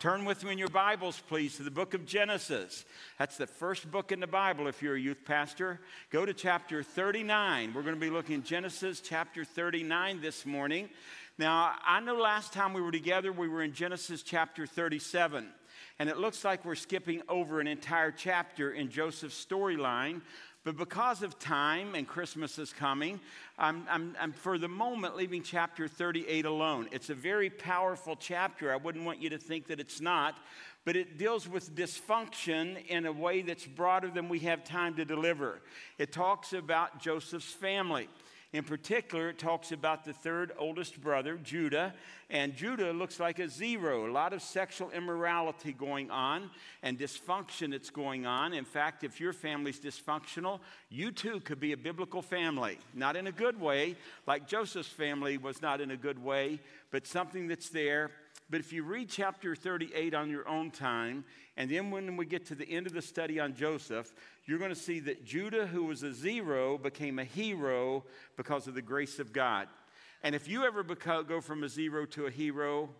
[0.00, 2.86] Turn with me in your Bibles, please, to the book of Genesis.
[3.18, 5.78] That's the first book in the Bible if you're a youth pastor.
[6.08, 7.74] Go to chapter 39.
[7.74, 10.88] We're going to be looking at Genesis chapter 39 this morning.
[11.36, 15.46] Now, I know last time we were together, we were in Genesis chapter 37.
[15.98, 20.22] And it looks like we're skipping over an entire chapter in Joseph's storyline
[20.62, 23.18] but because of time and Christmas is coming,
[23.58, 26.88] I'm, I'm, I'm, for the moment leaving chapter 38 alone.
[26.92, 28.70] It's a very powerful chapter.
[28.70, 30.36] I wouldn't want you to think that it's not,
[30.84, 35.04] but it deals with dysfunction in a way that's broader than we have time to
[35.06, 35.62] deliver.
[35.96, 38.08] It talks about Joseph's family.
[38.52, 41.94] In particular, it talks about the third oldest brother, Judah,
[42.30, 44.10] and Judah looks like a zero.
[44.10, 46.50] A lot of sexual immorality going on
[46.82, 48.52] and dysfunction that's going on.
[48.52, 50.58] In fact, if your family's dysfunctional,
[50.88, 52.78] you too could be a biblical family.
[52.92, 53.94] Not in a good way,
[54.26, 56.58] like Joseph's family was not in a good way,
[56.90, 58.10] but something that's there
[58.50, 61.24] but if you read chapter 38 on your own time,
[61.56, 64.12] and then when we get to the end of the study on Joseph,
[64.44, 68.04] you're going to see that Judah, who was a zero, became a hero
[68.36, 69.68] because of the grace of God.
[70.24, 72.90] And if you ever go from a zero to a hero,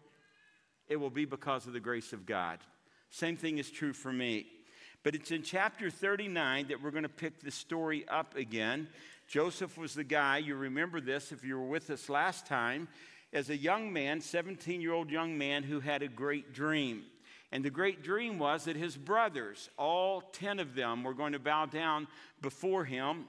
[0.88, 2.60] it will be because of the grace of God.
[3.10, 4.46] Same thing is true for me.
[5.02, 8.86] But it's in chapter 39 that we're going to pick the story up again.
[9.26, 12.88] Joseph was the guy, you remember this if you were with us last time
[13.32, 17.04] as a young man, 17 year old young man, who had a great dream.
[17.52, 21.38] And the great dream was that his brothers, all 10 of them, were going to
[21.38, 22.06] bow down
[22.40, 23.24] before him.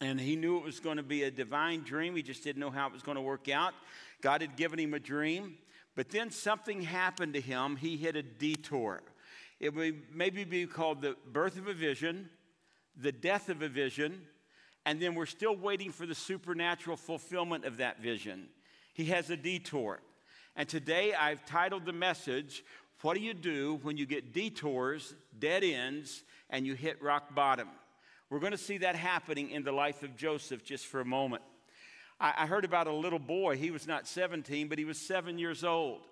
[0.00, 2.16] And he knew it was going to be a divine dream.
[2.16, 3.74] He just didn't know how it was going to work out.
[4.20, 5.56] God had given him a dream.
[5.94, 7.76] But then something happened to him.
[7.76, 9.02] He hit a detour.
[9.60, 12.30] It would maybe be called the birth of a vision,
[12.96, 14.22] the death of a vision,
[14.84, 18.48] and then we're still waiting for the supernatural fulfillment of that vision
[18.92, 20.00] he has a detour.
[20.56, 22.64] And today I've titled the message,
[23.00, 27.68] What Do You Do When You Get Detours, Dead Ends, and You Hit Rock Bottom?
[28.28, 31.42] We're going to see that happening in the life of Joseph just for a moment.
[32.20, 33.56] I, heard about a little boy.
[33.56, 36.02] He was not 17, but he was seven years old.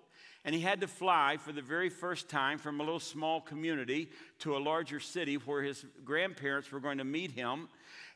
[0.43, 4.09] And he had to fly for the very first time from a little small community
[4.39, 7.67] to a larger city where his grandparents were going to meet him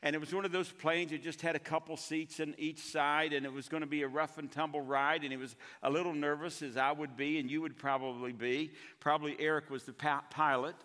[0.02, 2.78] and it was one of those planes that just had a couple seats on each
[2.78, 5.22] side, and it was going to be a rough and tumble ride.
[5.22, 8.72] And he was a little nervous, as I would be, and you would probably be.
[9.00, 10.76] Probably Eric was the pilot.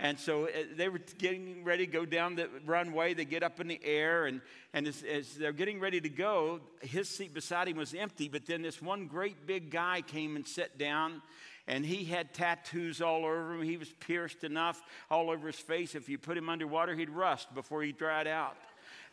[0.00, 3.14] And so uh, they were getting ready to go down the runway.
[3.14, 4.40] They get up in the air, and,
[4.72, 8.28] and as, as, they're getting ready to go, his seat beside him was empty.
[8.28, 11.20] But then this one great big guy came and sat down,
[11.66, 13.62] and he had tattoos all over him.
[13.62, 15.96] He was pierced enough all over his face.
[15.96, 18.56] If you put him underwater, he'd rust before he dried out.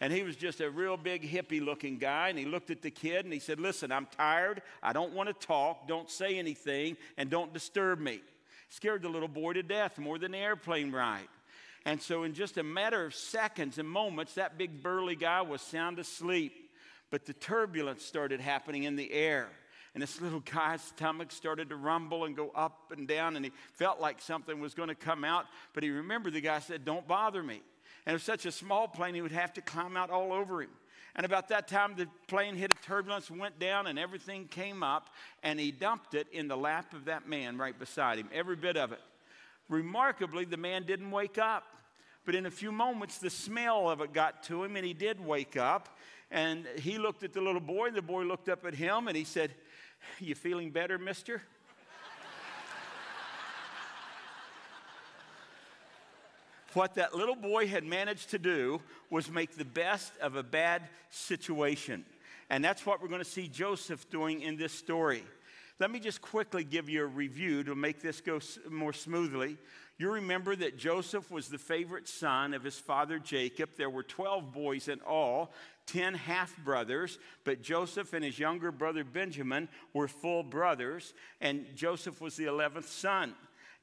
[0.02, 2.30] And he was just a real big hippie looking guy.
[2.30, 4.62] And he looked at the kid and he said, Listen, I'm tired.
[4.84, 5.88] I don't want to talk.
[5.88, 6.98] Don't say anything.
[7.18, 8.20] And don't disturb me.
[8.70, 11.28] Scared the little boy to death more than the airplane ride.
[11.86, 15.62] And so, in just a matter of seconds and moments, that big burly guy was
[15.62, 16.54] sound asleep.
[17.12, 19.50] But the turbulence started happening in the air
[19.96, 23.52] and this little guy's stomach started to rumble and go up and down, and he
[23.74, 25.46] felt like something was going to come out.
[25.74, 27.62] But he remembered the guy said, Don't bother me.
[28.06, 30.62] And it was such a small plane, he would have to climb out all over
[30.62, 30.70] him.
[31.16, 35.10] And about that time, the plane hit a turbulence, went down, and everything came up,
[35.44, 38.76] and he dumped it in the lap of that man right beside him, every bit
[38.76, 39.00] of it.
[39.70, 41.64] Remarkably, the man didn't wake up.
[42.26, 45.24] But in a few moments, the smell of it got to him, and he did
[45.24, 45.98] wake up.
[46.32, 49.16] And he looked at the little boy, and the boy looked up at him, and
[49.16, 49.54] he said,
[50.20, 51.42] You feeling better, mister?
[56.76, 60.84] What that little boy had managed to do was make the best of a bad
[61.10, 62.06] situation.
[62.50, 65.24] And that's what we're going to see Joseph doing in this story.
[65.80, 69.58] Let me just quickly give you a review to make this go more smoothly.
[69.98, 73.70] You remember that Joseph was the favorite son of his father Jacob.
[73.78, 75.54] There were 12 boys in all,
[75.88, 82.20] 10 half brothers, but Joseph and his younger brother Benjamin were full brothers, and Joseph
[82.22, 83.34] was the 11th son.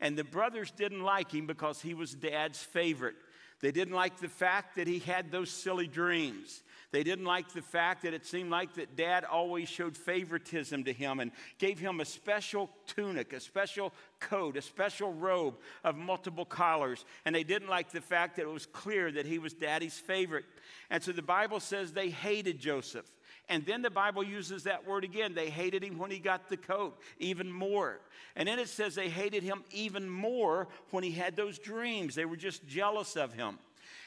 [0.02, 3.14] And the brothers didn't like him because he was dad's favorite.
[3.60, 6.64] They didn't like the fact that he had those silly dreams.
[6.90, 10.92] They didn't like the fact that it seemed like that dad always showed favoritism to
[10.92, 15.54] him and gave him a special tunic, a special coat, a special robe
[15.84, 17.04] of multiple collars.
[17.24, 20.44] And they didn't like the fact that it was clear that he was daddy's favorite.
[20.90, 23.06] And so the Bible says they hated Joseph.
[23.48, 25.34] And then the Bible uses that word again.
[25.34, 28.00] They hated him when he got the coat, even more.
[28.36, 32.14] And then it says they hated him even more when he had those dreams.
[32.14, 33.58] They were just jealous of him.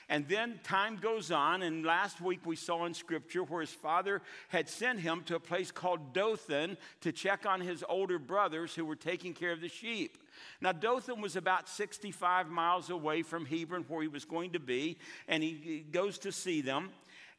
[0.07, 4.21] And then time goes on, and last week we saw in scripture where his father
[4.49, 8.85] had sent him to a place called Dothan to check on his older brothers who
[8.85, 10.17] were taking care of the sheep.
[10.61, 14.97] Now, Dothan was about 65 miles away from Hebron, where he was going to be,
[15.27, 16.91] and he goes to see them,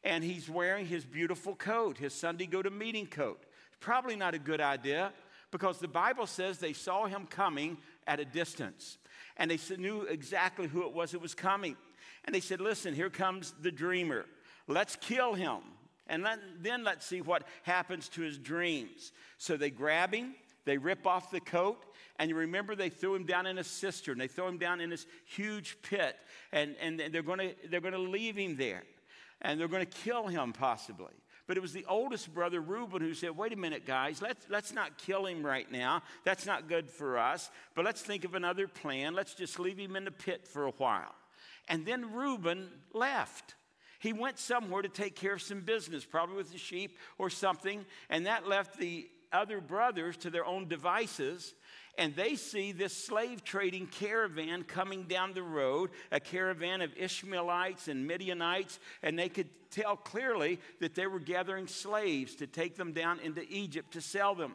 [0.03, 3.43] and he's wearing his beautiful coat, his Sunday go to meeting coat.
[3.79, 5.11] Probably not a good idea
[5.51, 8.97] because the Bible says they saw him coming at a distance,
[9.37, 11.75] and they knew exactly who it was that was coming.
[12.25, 14.25] And they said, Listen, here comes the dreamer.
[14.67, 15.59] Let's kill him.
[16.07, 19.11] And let, then let's see what happens to his dreams.
[19.37, 20.35] So they grab him,
[20.65, 21.85] they rip off the coat,
[22.19, 24.17] and you remember they threw him down in a cistern.
[24.17, 26.15] They throw him down in this huge pit,
[26.51, 28.83] and, and they're going to they're going to leave him there.
[29.41, 31.13] And they're going to kill him possibly.
[31.47, 34.73] But it was the oldest brother, Reuben, who said, Wait a minute, guys, let's, let's
[34.73, 36.03] not kill him right now.
[36.25, 37.49] That's not good for us.
[37.73, 39.13] But let's think of another plan.
[39.13, 41.15] Let's just leave him in the pit for a while.
[41.69, 43.55] And then Reuben left.
[43.99, 47.85] He went somewhere to take care of some business, probably with the sheep or something,
[48.09, 51.53] and that left the other brothers to their own devices.
[51.97, 57.87] And they see this slave trading caravan coming down the road, a caravan of Ishmaelites
[57.87, 62.93] and Midianites, and they could tell clearly that they were gathering slaves to take them
[62.93, 64.53] down into Egypt to sell them.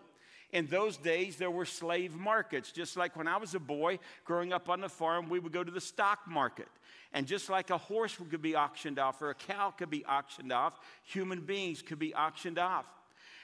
[0.52, 2.72] In those days, there were slave markets.
[2.72, 5.64] Just like when I was a boy growing up on the farm, we would go
[5.64, 6.68] to the stock market.
[7.14, 10.52] And just like a horse could be auctioned off or a cow could be auctioned
[10.52, 12.86] off, human beings could be auctioned off.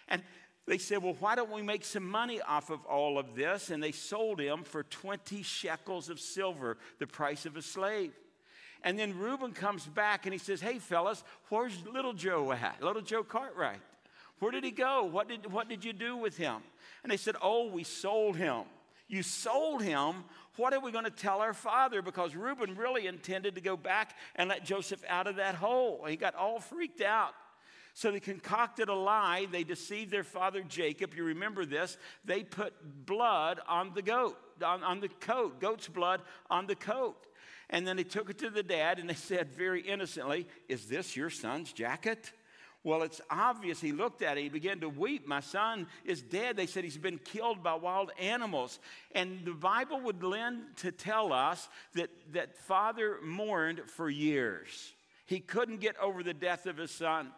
[0.08, 0.22] And
[0.68, 3.70] they said, Well, why don't we make some money off of all of this?
[3.70, 8.12] And they sold him for 20 shekels of silver, the price of a slave.
[8.84, 12.82] And then Reuben comes back and he says, Hey, fellas, where's little Joe at?
[12.82, 13.80] Little Joe Cartwright.
[14.40, 15.04] Where did he go?
[15.04, 16.56] What did, what did you do with him?
[17.02, 18.64] And they said, Oh, we sold him.
[19.08, 20.24] You sold him.
[20.56, 22.02] What are we going to tell our father?
[22.02, 26.04] Because Reuben really intended to go back and let Joseph out of that hole.
[26.06, 27.32] He got all freaked out.
[27.98, 29.48] So they concocted a lie.
[29.50, 31.14] They deceived their father Jacob.
[31.16, 31.98] You remember this.
[32.24, 32.72] They put
[33.06, 37.16] blood on the goat, on, on the coat, goat's blood on the coat.
[37.70, 41.16] And then they took it to the dad and they said very innocently, Is this
[41.16, 42.30] your son's jacket?
[42.84, 43.80] Well, it's obvious.
[43.80, 44.44] He looked at it.
[44.44, 45.26] He began to weep.
[45.26, 46.56] My son is dead.
[46.56, 48.78] They said he's been killed by wild animals.
[49.12, 54.92] And the Bible would lend to tell us that, that father mourned for years.
[55.26, 57.32] He couldn't get over the death of his son.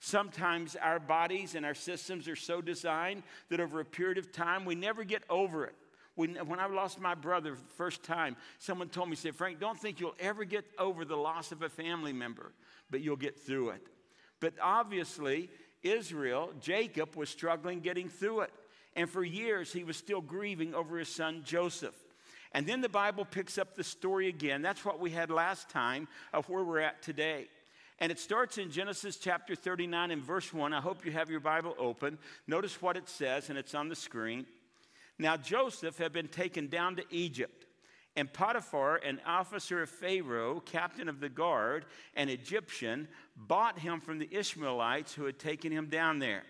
[0.00, 4.64] Sometimes our bodies and our systems are so designed that over a period of time,
[4.64, 5.74] we never get over it.
[6.14, 9.78] When, when I lost my brother the first time, someone told me, said, Frank, don't
[9.78, 12.52] think you'll ever get over the loss of a family member,
[12.90, 13.86] but you'll get through it.
[14.40, 15.50] But obviously,
[15.82, 18.52] Israel, Jacob, was struggling getting through it.
[18.96, 21.94] And for years, he was still grieving over his son Joseph.
[22.52, 24.62] And then the Bible picks up the story again.
[24.62, 27.48] That's what we had last time of where we're at today.
[28.00, 30.72] And it starts in Genesis chapter 39 and verse 1.
[30.72, 32.18] I hope you have your Bible open.
[32.46, 34.46] Notice what it says, and it's on the screen.
[35.18, 37.66] Now, Joseph had been taken down to Egypt
[38.16, 44.18] and Potiphar, an officer of Pharaoh, captain of the guard, an Egyptian, bought him from
[44.18, 46.42] the Ishmaelites who had taken him down there.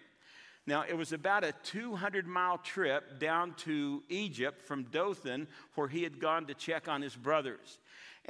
[0.66, 6.02] Now, it was about a 200 mile trip down to Egypt from Dothan, where he
[6.02, 7.78] had gone to check on his brothers.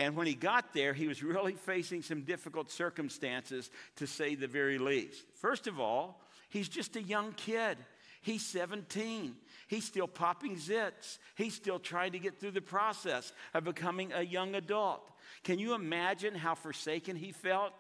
[0.01, 4.47] And when he got there, he was really facing some difficult circumstances, to say the
[4.47, 5.23] very least.
[5.35, 7.77] First of all, he's just a young kid.
[8.23, 9.37] He's 17.
[9.69, 11.19] He's still popping zits.
[11.35, 15.07] He's still trying to get through the process of becoming a young adult.
[15.45, 17.75] Can you imagine how forsaken he felt?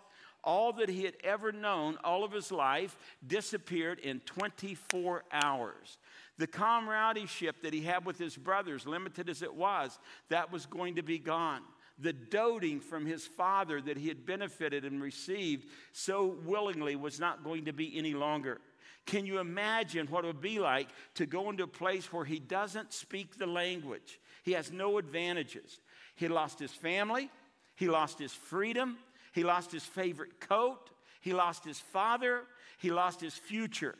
[0.44, 5.96] All that he had ever known all of his life disappeared in 24 hours.
[6.36, 9.98] The comradeship that he had with his brothers, limited as it was,
[10.28, 11.62] that was going to be gone
[12.00, 17.44] the doting from his father that he had benefited and received so willingly was not
[17.44, 18.60] going to be any longer.
[19.06, 22.38] Can you imagine what it would be like to go into a place where he
[22.38, 24.20] doesn't speak the language?
[24.42, 25.80] He has no advantages.
[26.16, 27.30] He lost his family,
[27.76, 28.98] he lost his freedom,
[29.32, 30.90] he lost his favorite coat,
[31.20, 32.42] he lost his father,
[32.78, 33.94] he lost his future.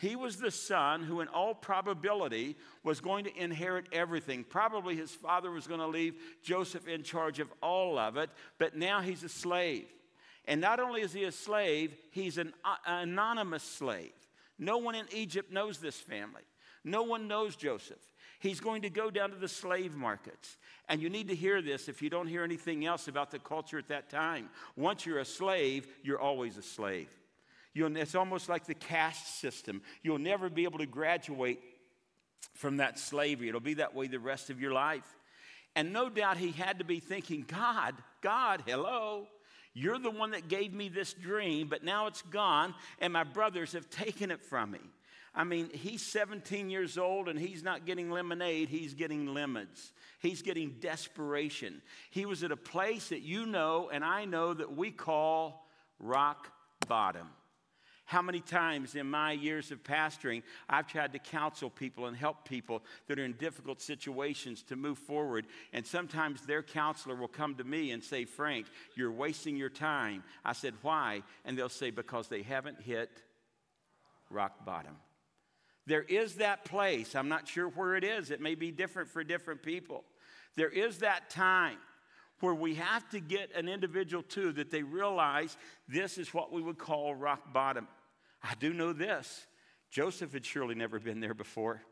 [0.00, 4.44] He was the son who, in all probability, was going to inherit everything.
[4.44, 8.74] Probably his father was going to leave Joseph in charge of all of it, but
[8.74, 9.84] now he's a slave.
[10.46, 14.14] And not only is he a slave, he's an uh, anonymous slave.
[14.58, 16.44] No one in Egypt knows this family.
[16.82, 18.00] No one knows Joseph.
[18.38, 20.56] He's going to go down to the slave markets.
[20.88, 23.78] And you need to hear this if you don't hear anything else about the culture
[23.78, 24.48] at that time.
[24.76, 27.10] Once you're a slave, you're always a slave.
[27.72, 29.82] You'll, it's almost like the caste system.
[30.02, 31.60] You'll never be able to graduate
[32.54, 33.48] from that slavery.
[33.48, 35.16] It'll be that way the rest of your life.
[35.76, 39.26] And no doubt he had to be thinking, God, God, hello.
[39.72, 43.72] You're the one that gave me this dream, but now it's gone, and my brothers
[43.72, 44.80] have taken it from me.
[45.32, 49.92] I mean, he's 17 years old and he's not getting lemonade, he's getting lemons.
[50.18, 51.80] He's getting desperation.
[52.10, 55.66] He was at a place that you know and I know that we call
[55.98, 56.52] rock
[56.88, 57.28] bottom.
[58.10, 62.44] How many times in my years of pastoring, I've tried to counsel people and help
[62.44, 65.46] people that are in difficult situations to move forward.
[65.72, 70.24] And sometimes their counselor will come to me and say, Frank, you're wasting your time.
[70.44, 71.22] I said, Why?
[71.44, 73.22] And they'll say, Because they haven't hit
[74.28, 74.96] rock bottom.
[75.86, 77.14] There is that place.
[77.14, 78.32] I'm not sure where it is.
[78.32, 80.02] It may be different for different people.
[80.56, 81.78] There is that time
[82.40, 85.56] where we have to get an individual to that they realize
[85.88, 87.86] this is what we would call rock bottom.
[88.42, 89.46] I do know this
[89.90, 91.82] Joseph had surely never been there before.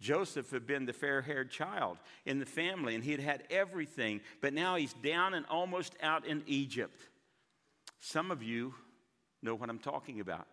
[0.00, 4.20] Joseph had been the fair haired child in the family, and he had had everything,
[4.40, 6.98] but now he's down and almost out in Egypt.
[8.00, 8.74] Some of you
[9.42, 10.46] know what I'm talking about.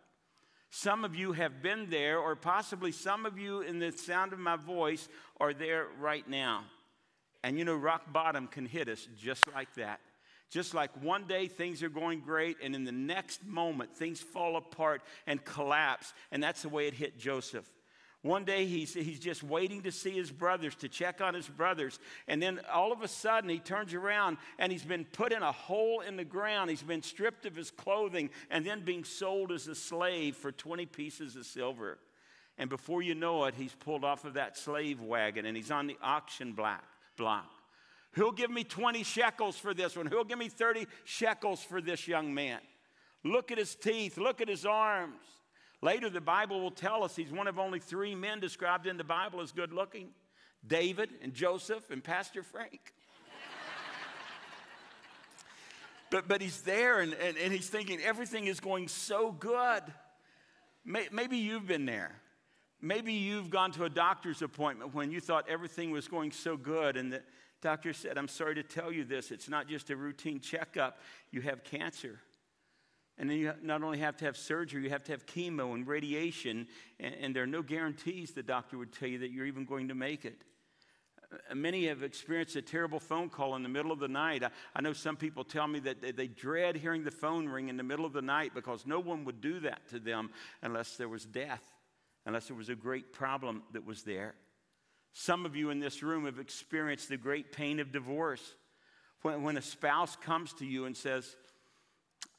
[0.70, 4.40] Some of you have been there, or possibly some of you in the sound of
[4.40, 5.08] my voice
[5.40, 6.66] are there right now.
[7.42, 10.02] And you know, rock bottom can hit us just like that.
[10.50, 14.56] Just like one day things are going great, and in the next moment things fall
[14.56, 16.14] apart and collapse.
[16.32, 17.70] And that's the way it hit Joseph.
[18.24, 22.00] One day he's, he's just waiting to see his brothers, to check on his brothers.
[22.28, 25.52] And then all of a sudden he turns around and he's been put in a
[25.52, 26.70] hole in the ground.
[26.70, 30.88] He's been stripped of his clothing and then being sold as a slave for 20
[30.88, 32.00] pieces of silver.
[32.58, 35.86] And before you know it, he's pulled off of that slave wagon and he's on
[35.86, 36.84] the auction block.
[38.18, 40.08] Who'll give me 20 shekels for this one?
[40.08, 42.60] Who'll give me 30 shekels for this young man?
[43.24, 45.22] Look at his teeth, look at his arms.
[45.84, 49.04] Later, the Bible will tell us he's one of only three men described in the
[49.04, 50.10] Bible as good looking
[50.66, 52.92] David and Joseph and Pastor Frank.
[56.10, 59.84] but, but he's there and, and, and he's thinking everything is going so good.
[60.84, 62.16] Maybe you've been there.
[62.82, 66.98] Maybe you've gone to a doctor's appointment when you thought everything was going so good
[66.98, 67.24] and that
[67.62, 69.32] Doctor said, I'm sorry to tell you this.
[69.32, 71.00] It's not just a routine checkup.
[71.32, 72.20] You have cancer.
[73.18, 75.88] And then you not only have to have surgery, you have to have chemo and
[75.88, 76.68] radiation.
[77.00, 79.88] And, and there are no guarantees the doctor would tell you that you're even going
[79.88, 80.44] to make it.
[81.32, 84.44] Uh, many have experienced a terrible phone call in the middle of the night.
[84.44, 87.70] I, I know some people tell me that they, they dread hearing the phone ring
[87.70, 90.30] in the middle of the night because no one would do that to them
[90.62, 91.64] unless there was death,
[92.28, 94.36] unless there was a great problem that was there.
[95.20, 98.54] Some of you in this room have experienced the great pain of divorce.
[99.24, 101.36] When, when a spouse comes to you and says,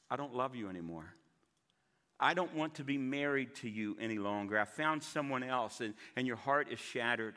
[0.09, 1.13] I don't love you anymore.
[2.21, 4.57] I don't want to be married to you any longer.
[4.57, 7.35] I found someone else, and, and your heart is shattered.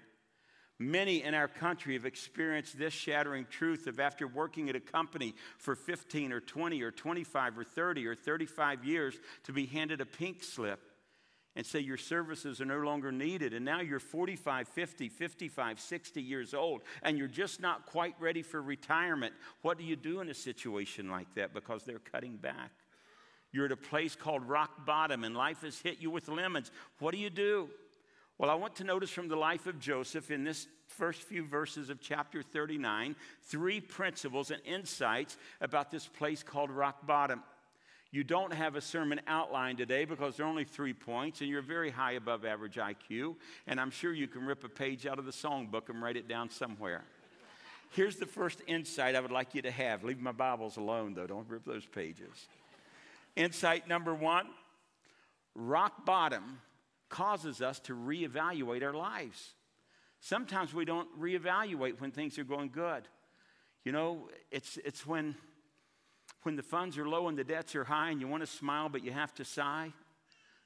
[0.77, 5.33] Many in our country have experienced this shattering truth of after working at a company
[5.57, 10.05] for 15 or 20 or 25 or 30 or 35 years to be handed a
[10.05, 10.90] pink slip
[11.55, 13.53] and say your services are no longer needed.
[13.53, 18.41] And now you're 45, 50, 55, 60 years old, and you're just not quite ready
[18.41, 19.33] for retirement.
[19.61, 21.53] What do you do in a situation like that?
[21.53, 22.71] Because they're cutting back.
[23.51, 26.71] You're at a place called rock bottom, and life has hit you with lemons.
[26.99, 27.69] What do you do?
[28.37, 31.89] Well, I want to notice from the life of Joseph in this first few verses
[31.89, 37.43] of chapter 39 three principles and insights about this place called rock bottom.
[38.13, 41.61] You don't have a sermon outline today because there are only three points, and you're
[41.61, 43.35] very high above average IQ.
[43.67, 46.27] And I'm sure you can rip a page out of the songbook and write it
[46.27, 47.03] down somewhere.
[47.91, 50.03] Here's the first insight I would like you to have.
[50.03, 51.27] Leave my Bibles alone, though.
[51.27, 52.47] Don't rip those pages.
[53.37, 54.47] Insight number one
[55.55, 56.59] rock bottom
[57.09, 59.53] causes us to reevaluate our lives.
[60.19, 63.03] Sometimes we don't reevaluate when things are going good.
[63.83, 65.35] You know, it's, it's when
[66.43, 68.89] when the funds are low and the debts are high and you want to smile
[68.89, 69.91] but you have to sigh,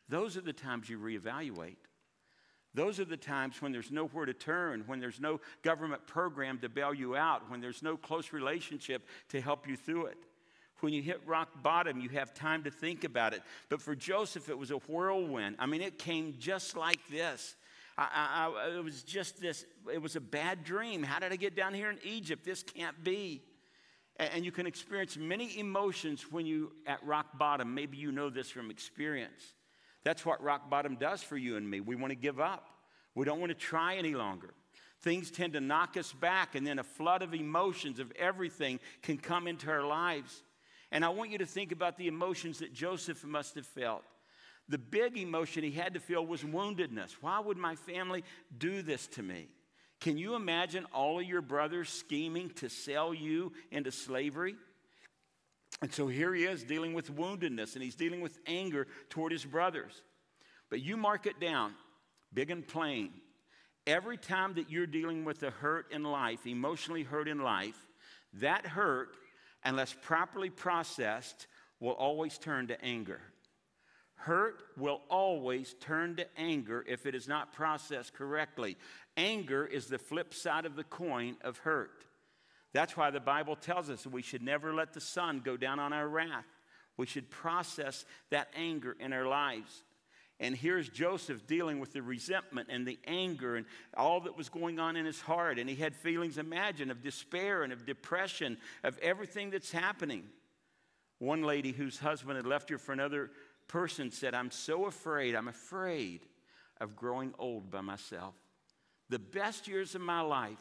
[0.09, 1.77] those are the times you reevaluate.
[2.73, 6.69] Those are the times when there's nowhere to turn, when there's no government program to
[6.69, 10.17] bail you out, when there's no close relationship to help you through it.
[10.81, 13.41] When you hit rock bottom, you have time to think about it.
[13.69, 15.55] But for Joseph, it was a whirlwind.
[15.57, 17.55] I mean, it came just like this.
[17.97, 21.01] I, I, it was just this, it was a bad dream.
[21.01, 22.43] How did I get down here in Egypt?
[22.43, 23.41] This can't be.
[24.17, 27.73] And you can experience many emotions when you at rock bottom.
[27.73, 29.53] Maybe you know this from experience.
[30.03, 31.81] That's what rock bottom does for you and me.
[31.81, 32.69] We want to give up.
[33.13, 34.53] We don't want to try any longer.
[35.01, 39.17] Things tend to knock us back, and then a flood of emotions of everything can
[39.17, 40.43] come into our lives.
[40.91, 44.03] And I want you to think about the emotions that Joseph must have felt.
[44.67, 47.11] The big emotion he had to feel was woundedness.
[47.21, 48.23] Why would my family
[48.57, 49.49] do this to me?
[50.01, 54.55] Can you imagine all of your brothers scheming to sell you into slavery?
[55.81, 59.45] And so here he is dealing with woundedness and he's dealing with anger toward his
[59.45, 60.01] brothers.
[60.69, 61.73] But you mark it down,
[62.33, 63.11] big and plain.
[63.87, 67.77] Every time that you're dealing with a hurt in life, emotionally hurt in life,
[68.33, 69.15] that hurt,
[69.63, 71.47] unless properly processed,
[71.79, 73.21] will always turn to anger.
[74.15, 78.77] Hurt will always turn to anger if it is not processed correctly.
[79.17, 82.05] Anger is the flip side of the coin of hurt.
[82.73, 85.93] That's why the Bible tells us we should never let the sun go down on
[85.93, 86.45] our wrath.
[86.97, 89.83] We should process that anger in our lives.
[90.39, 94.79] And here's Joseph dealing with the resentment and the anger and all that was going
[94.79, 95.59] on in his heart.
[95.59, 100.23] And he had feelings, imagine, of despair and of depression, of everything that's happening.
[101.19, 103.31] One lady whose husband had left her for another
[103.67, 106.21] person said, I'm so afraid, I'm afraid
[106.79, 108.33] of growing old by myself.
[109.09, 110.59] The best years of my life,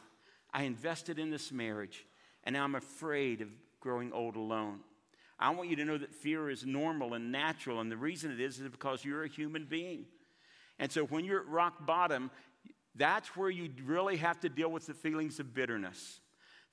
[0.53, 2.05] I invested in this marriage,
[2.43, 4.79] and now I'm afraid of growing old alone.
[5.37, 8.39] I want you to know that fear is normal and natural, and the reason it
[8.39, 10.05] is is because you're a human being.
[10.79, 12.31] And so when you're at rock bottom,
[12.95, 16.19] that's where you really have to deal with the feelings of bitterness.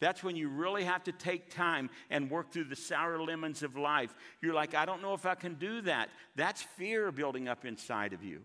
[0.02, 3.76] That's when you really have to take time and work through the sour lemons of
[3.76, 4.12] life.
[4.40, 6.09] You're like, I don't know if I can do that.
[6.35, 8.40] That's fear building up inside of you.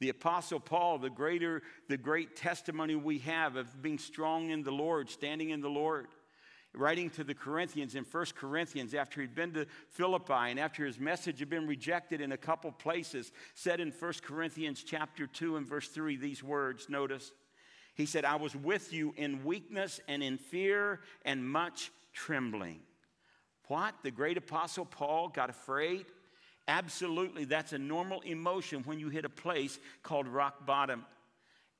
[0.00, 4.70] The Apostle Paul, the greater, the great testimony we have of being strong in the
[4.70, 6.08] Lord, standing in the Lord
[6.74, 10.98] writing to the Corinthians in 1 Corinthians after he'd been to Philippi and after his
[10.98, 15.66] message had been rejected in a couple places, said in 1 Corinthians chapter 2 and
[15.66, 17.32] verse 3 these words, notice.
[17.94, 22.80] He said, I was with you in weakness and in fear and much trembling.
[23.68, 23.94] What?
[24.02, 26.06] The great apostle Paul got afraid?
[26.68, 31.04] Absolutely, that's a normal emotion when you hit a place called rock bottom.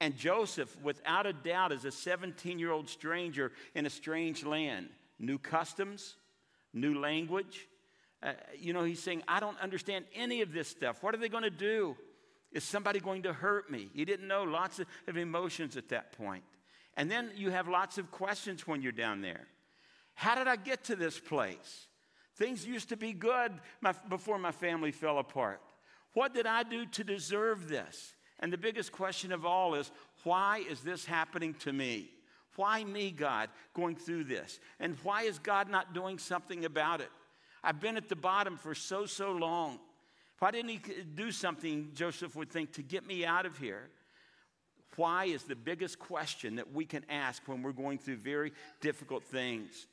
[0.01, 4.89] And Joseph, without a doubt, is a 17 year old stranger in a strange land.
[5.19, 6.17] New customs,
[6.73, 7.69] new language.
[8.23, 11.03] Uh, you know, he's saying, I don't understand any of this stuff.
[11.03, 11.97] What are they going to do?
[12.53, 13.89] Is somebody going to hurt me?
[13.95, 16.45] He didn't know lots of, of emotions at that point.
[16.97, 19.47] And then you have lots of questions when you're down there.
[20.15, 21.87] How did I get to this place?
[22.37, 25.61] Things used to be good my, before my family fell apart.
[26.15, 28.15] What did I do to deserve this?
[28.41, 29.91] And the biggest question of all is
[30.25, 32.11] why is this happening to me?
[32.57, 34.61] Why me, God, going through this?
[34.79, 37.09] And why is God not doing something about it?
[37.65, 39.79] I've been at the bottom for so, so long.
[40.43, 40.81] Why didn't he
[41.15, 43.89] do something, Joseph would think, to get me out of here?
[44.97, 48.51] Why is the biggest question that we can ask when we're going through very
[48.81, 49.87] difficult things.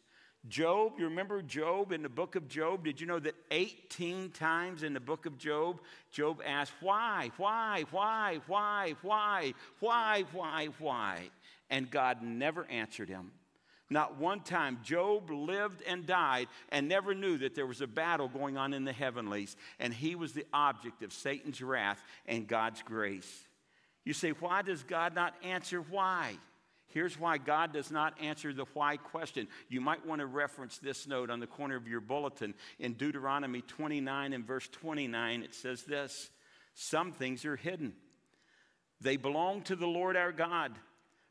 [0.48, 2.84] Job, you remember Job in the book of Job?
[2.84, 5.82] Did you know that 18 times in the book of Job,
[6.12, 11.30] Job asked, Why, why, why, why, why, why, why, why?
[11.70, 13.30] And God never answered him.
[13.90, 14.80] Not one time.
[14.84, 18.86] Job lived and died and never knew that there was a battle going on in
[18.86, 23.48] the heavenlies, and he was the object of Satan's wrath and God's grace.
[24.06, 26.38] You say, why does God not answer why?
[26.88, 29.48] Here's why God does not answer the why question.
[29.70, 32.56] You might want to reference this note on the corner of your bulletin.
[32.80, 36.32] In Deuteronomy 29 and verse 29, it says this
[36.74, 37.94] Some things are hidden,
[39.02, 40.74] they belong to the Lord our God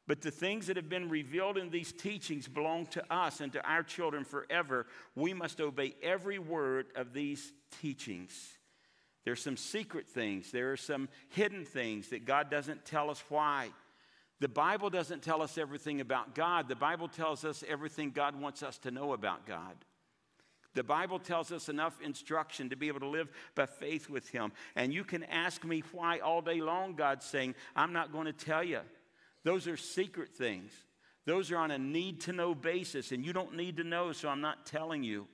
[0.08, 3.64] but the things that have been revealed in these teachings belong to us and to
[3.64, 4.86] our children forever.
[5.14, 8.32] We must obey every word of these teachings.
[9.24, 13.68] There's some secret things, there are some hidden things that God doesn't tell us why.
[14.40, 16.68] The Bible doesn't tell us everything about God.
[16.68, 19.74] The Bible tells us everything God wants us to know about God.
[20.74, 24.52] The Bible tells us enough instruction to be able to live by faith with Him.
[24.76, 28.32] And you can ask me why all day long, God's saying, I'm not going to
[28.32, 28.80] tell you.
[29.48, 30.70] Those are secret things.
[31.24, 34.28] Those are on a need to know basis, and you don't need to know, so
[34.28, 35.26] I'm not telling you.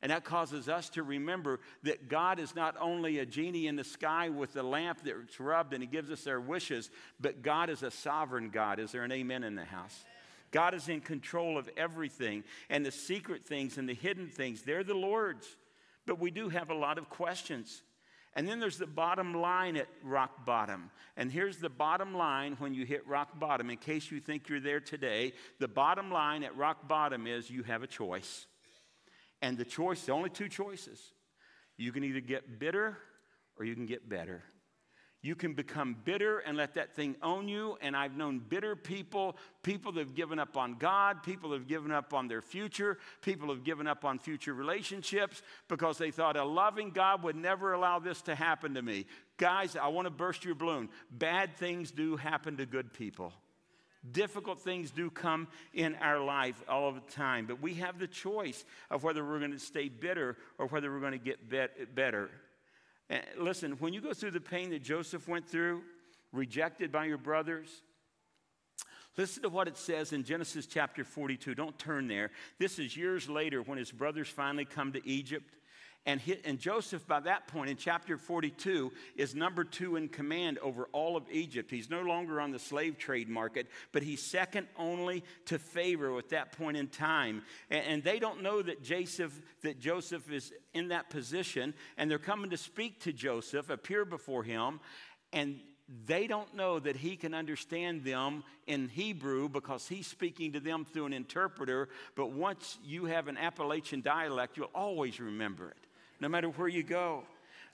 [0.00, 3.84] And that causes us to remember that God is not only a genie in the
[3.84, 6.88] sky with a lamp that's rubbed and He gives us our wishes,
[7.20, 8.80] but God is a sovereign God.
[8.80, 10.06] Is there an amen in the house?
[10.50, 12.44] God is in control of everything.
[12.70, 15.46] And the secret things and the hidden things, they're the Lord's.
[16.06, 17.82] But we do have a lot of questions.
[18.38, 20.92] And then there's the bottom line at rock bottom.
[21.16, 24.60] And here's the bottom line when you hit rock bottom, in case you think you're
[24.60, 25.32] there today.
[25.58, 28.46] The bottom line at rock bottom is you have a choice.
[29.42, 31.02] And the choice, the only two choices.
[31.76, 32.96] You can either get bitter
[33.58, 34.44] or you can get better.
[35.20, 37.76] You can become bitter and let that thing own you.
[37.80, 41.66] And I've known bitter people, people that have given up on God, people that have
[41.66, 46.36] given up on their future, people have given up on future relationships because they thought
[46.36, 49.06] a loving God would never allow this to happen to me.
[49.38, 50.88] Guys, I want to burst your balloon.
[51.10, 53.32] Bad things do happen to good people.
[54.12, 58.64] difficult things do come in our life all the time, but we have the choice
[58.90, 62.30] of whether we're going to stay bitter or whether we're going to get bet- better.
[63.10, 65.82] And listen, when you go through the pain that Joseph went through,
[66.32, 67.82] rejected by your brothers,
[69.18, 71.56] Listen to what it says in Genesis chapter 42.
[71.56, 72.30] Don't turn there.
[72.60, 75.56] This is years later when his brothers finally come to Egypt.
[76.08, 80.56] And, he, and Joseph, by that point in chapter 42, is number two in command
[80.60, 81.70] over all of Egypt.
[81.70, 86.30] He's no longer on the slave trade market, but he's second only to Pharaoh at
[86.30, 87.42] that point in time.
[87.70, 92.18] And, and they don't know that Joseph, that Joseph is in that position, and they're
[92.18, 94.80] coming to speak to Joseph, appear before him,
[95.34, 95.60] and
[96.06, 100.86] they don't know that he can understand them in Hebrew because he's speaking to them
[100.86, 101.90] through an interpreter.
[102.14, 105.87] But once you have an Appalachian dialect, you'll always remember it
[106.20, 107.24] no matter where you go.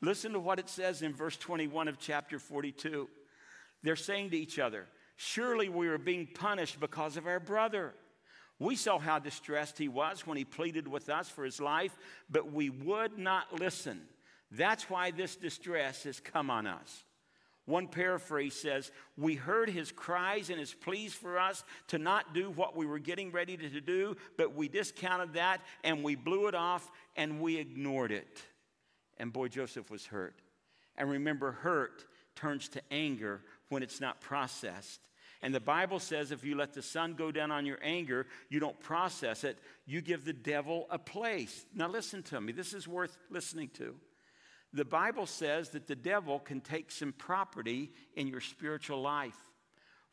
[0.00, 3.08] Listen to what it says in verse 21 of chapter 42.
[3.82, 7.94] They're saying to each other, Surely we are being punished because of our brother.
[8.58, 11.96] We saw how distressed he was when he pleaded with us for his life,
[12.30, 14.02] but we would not listen.
[14.50, 17.04] That's why this distress has come on us.
[17.66, 22.50] One paraphrase says, We heard his cries and his pleas for us to not do
[22.50, 26.54] what we were getting ready to do, but we discounted that and we blew it
[26.54, 28.42] off and we ignored it.
[29.18, 30.34] And boy, Joseph was hurt.
[30.96, 32.04] And remember, hurt
[32.36, 35.00] turns to anger when it's not processed.
[35.40, 38.60] And the Bible says if you let the sun go down on your anger, you
[38.60, 41.66] don't process it, you give the devil a place.
[41.74, 42.52] Now, listen to me.
[42.52, 43.94] This is worth listening to.
[44.74, 49.38] The Bible says that the devil can take some property in your spiritual life.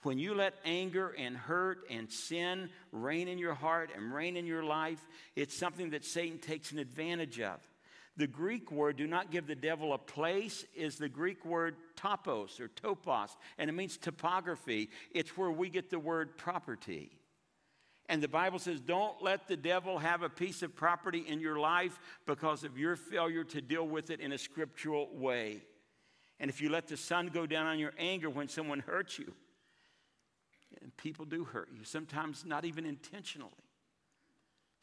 [0.03, 4.45] When you let anger and hurt and sin reign in your heart and reign in
[4.45, 5.03] your life,
[5.35, 7.59] it's something that Satan takes an advantage of.
[8.17, 12.59] The Greek word, do not give the devil a place, is the Greek word topos
[12.59, 14.89] or topos, and it means topography.
[15.11, 17.11] It's where we get the word property.
[18.11, 21.57] And the Bible says, don't let the devil have a piece of property in your
[21.57, 25.61] life because of your failure to deal with it in a scriptural way.
[26.37, 29.31] And if you let the sun go down on your anger when someone hurts you,
[30.81, 33.49] and people do hurt you, sometimes not even intentionally.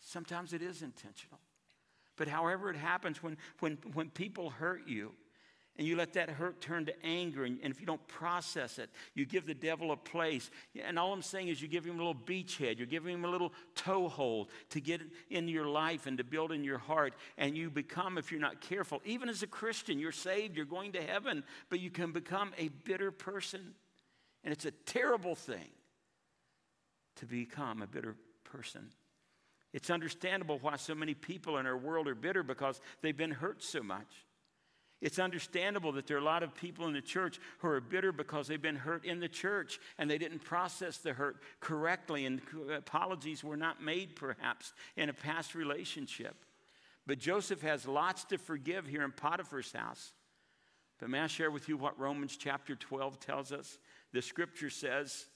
[0.01, 1.39] Sometimes it is intentional.
[2.17, 5.13] But however it happens, when, when, when people hurt you,
[5.79, 8.91] and you let that hurt turn to anger, and, and, if you don't process it,
[9.15, 10.51] you give the devil a place.
[10.85, 13.31] And all I'm saying is, you give him a little beachhead, you're giving him a
[13.31, 17.15] little toehold to get in your life and to build in your heart.
[17.39, 20.93] And you become, if you're not careful, even as a Christian, you're saved, you're going
[20.93, 23.75] to heaven, but you can become a bitter person.
[24.43, 25.71] And it's a terrible thing
[27.17, 28.89] to become a bitter person.
[29.73, 33.63] It's understandable why so many people in our world are bitter because they've been hurt
[33.63, 34.09] so much.
[35.01, 38.11] It's understandable that there are a lot of people in the church who are bitter
[38.11, 42.41] because they've been hurt in the church and they didn't process the hurt correctly, and
[42.77, 46.35] apologies were not made, perhaps, in a past relationship.
[47.07, 50.13] But Joseph has lots to forgive here in Potiphar's house.
[50.99, 53.79] But may I share with you what Romans chapter 12 tells us?
[54.13, 55.27] The scripture says,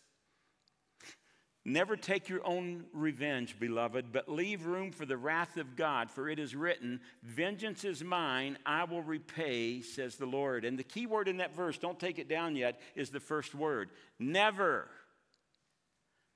[1.65, 6.29] Never take your own revenge, beloved, but leave room for the wrath of God, for
[6.29, 10.65] it is written, Vengeance is mine, I will repay, says the Lord.
[10.65, 13.55] And the key word in that verse, don't take it down yet, is the first
[13.55, 14.89] word never.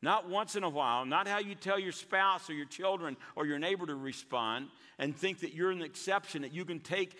[0.00, 3.46] Not once in a while, not how you tell your spouse or your children or
[3.46, 7.18] your neighbor to respond and think that you're an exception, that you can take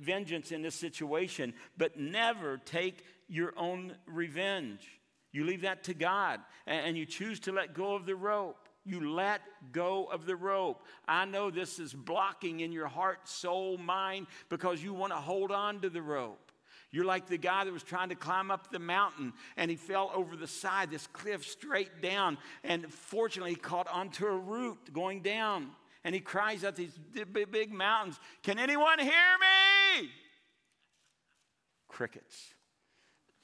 [0.00, 4.95] vengeance in this situation, but never take your own revenge.
[5.36, 8.70] You leave that to God and you choose to let go of the rope.
[8.86, 10.82] You let go of the rope.
[11.06, 15.52] I know this is blocking in your heart, soul, mind because you want to hold
[15.52, 16.52] on to the rope.
[16.90, 20.10] You're like the guy that was trying to climb up the mountain and he fell
[20.14, 22.38] over the side, this cliff straight down.
[22.64, 25.68] And fortunately, he caught onto a root going down.
[26.02, 30.08] And he cries out these big, big mountains Can anyone hear me?
[31.88, 32.54] Crickets.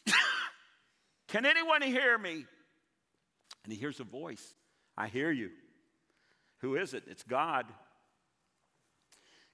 [1.33, 2.45] Can anyone hear me?
[3.65, 4.55] And he hears a voice
[4.99, 5.49] I hear you.
[6.59, 7.05] Who is it?
[7.07, 7.65] It's God.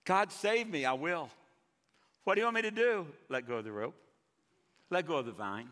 [0.04, 0.84] God, save me.
[0.84, 1.30] I will.
[2.24, 3.06] What do you want me to do?
[3.28, 3.94] Let go of the rope.
[4.90, 5.68] Let go of the vine.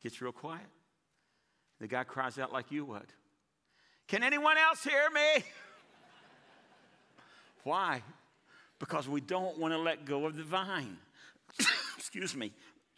[0.00, 0.68] Gets real quiet.
[1.80, 3.12] The guy cries out like you would.
[4.06, 5.44] Can anyone else hear me?
[7.64, 8.00] Why?
[8.78, 10.98] Because we don't want to let go of the vine.
[11.98, 12.52] Excuse me.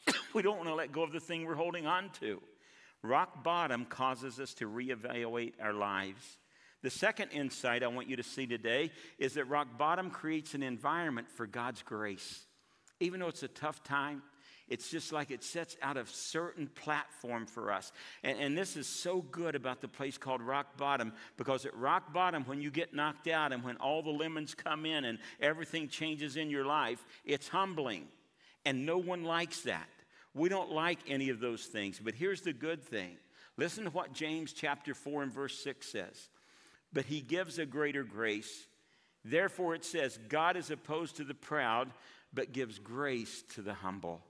[0.34, 2.40] we don't want to let go of the thing we're holding on to.
[3.02, 6.38] Rock bottom causes us to reevaluate our lives.
[6.82, 10.62] The second insight I want you to see today is that rock bottom creates an
[10.62, 12.44] environment for God's grace.
[13.00, 14.22] Even though it's a tough time,
[14.68, 17.92] It's just like it sets out a certain platform for us.
[18.24, 22.12] And, and, this is so good about the place called rock bottom because at rock
[22.12, 25.88] bottom, when you get knocked out and when all the lemons come in and everything
[25.88, 28.08] changes in your life, it's humbling.
[28.64, 29.88] And no one likes that.
[30.36, 32.00] We don't like any of those things.
[32.02, 33.16] But here's the good thing
[33.56, 36.28] listen to what James chapter 4 and verse 6 says.
[36.92, 38.66] But he gives a greater grace.
[39.24, 41.90] Therefore, it says, God is opposed to the proud,
[42.32, 44.22] but gives grace to the humble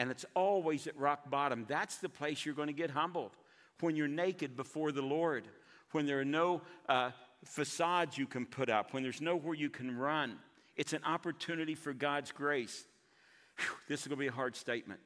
[0.00, 1.66] and it's always at rock bottom.
[1.68, 3.32] That's the place you're going to get humbled
[3.80, 5.44] when you're naked before the Lord,
[5.92, 7.10] when there are no uh,
[7.44, 10.38] facades you can put up, when there's nowhere you can run.
[10.74, 12.86] It's an opportunity for God's grace.
[13.58, 15.00] Whew, this is going to be a hard statement.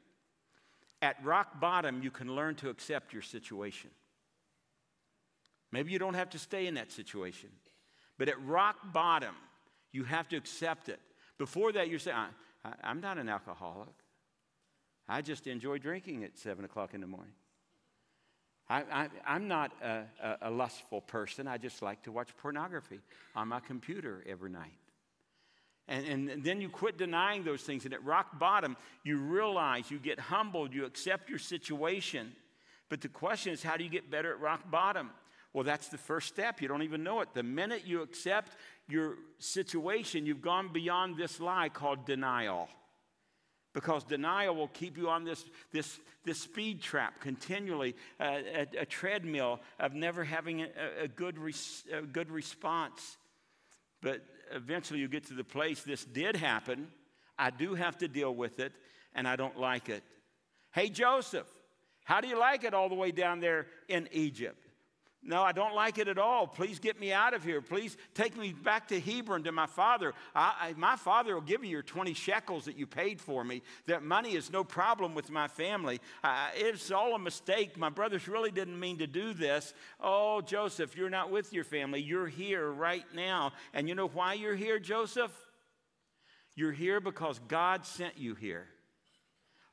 [1.05, 3.91] At rock bottom, you can learn to accept your situation.
[5.71, 7.51] Maybe you don't have to stay in that situation,
[8.17, 9.35] but at rock bottom,
[9.93, 10.99] you have to accept it.
[11.37, 12.17] Before that, you're saying,
[12.83, 13.93] I'm not an alcoholic.
[15.07, 17.35] I just enjoy drinking at 7 o'clock in the morning.
[18.71, 21.47] I, am not a, a, a lustful person.
[21.47, 23.01] I just like to watch pornography
[23.37, 24.73] on my computer every night.
[25.87, 27.85] And, and, then you quit denying those things.
[27.85, 32.33] And at rock bottom, you realize, you get humbled, you accept your situation.
[32.89, 35.11] But the question is, how do you get better at rock bottom?
[35.53, 36.63] Well, that's the first step.
[36.63, 37.29] You don't even know it.
[37.35, 38.57] The minute you accept
[38.89, 42.69] your situation, you've gone beyond this lie called denial
[43.75, 48.87] because denial will keep you on this, this, this speed trap continually, uh, a, a,
[48.87, 50.69] treadmill of never having a,
[51.03, 53.19] a good, res, a good response.
[54.01, 56.89] But eventually you get to the place this did happen.
[57.39, 58.73] I do have to deal with it,
[59.15, 60.03] and I don't like it.
[60.73, 61.49] Hey, Joseph,
[62.05, 64.64] how do you like it all the way down there in Egypt?
[65.27, 66.47] No, I don't like it at all.
[66.47, 67.63] Please get me out of here.
[67.63, 70.13] Please take me back to Hebron to my father.
[70.35, 73.63] I, I, my father will give you your 20 shekels that you paid for me.
[73.87, 76.01] That money is no problem with my family.
[76.23, 77.79] Uh, it's all a mistake.
[77.79, 79.73] My brothers really didn't mean to do this.
[79.99, 82.03] Oh, Joseph, you're not with your family.
[82.03, 83.53] You're here right now.
[83.73, 85.33] And you know why you're here, Joseph?
[86.55, 88.67] You're here because God sent you here.